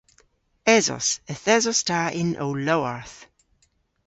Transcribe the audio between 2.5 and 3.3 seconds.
lowarth.